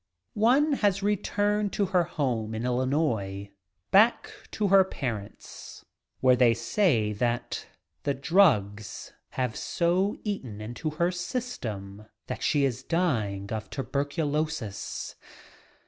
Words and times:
One 0.33 0.71
has 0.73 1.03
returned 1.03 1.71
to 1.73 1.85
her 1.85 2.05
home 2.05 2.55
in 2.55 2.65
Illinois— 2.65 3.51
back 3.91 4.31
to 4.49 4.69
her 4.69 4.83
parents— 4.83 5.85
where 6.21 6.35
they 6.35 6.55
say 6.55 7.13
that 7.13 7.67
the 8.01 8.15
drugs 8.15 9.13
have 9.37 9.55
so 9.55 10.17
eaten 10.23 10.59
into 10.59 10.89
her 10.89 11.11
system 11.11 12.07
that 12.25 12.41
she 12.41 12.65
is 12.65 12.81
dying 12.81 13.51
of 13.53 13.69
tuber 13.69 14.03
culosis. 14.05 15.13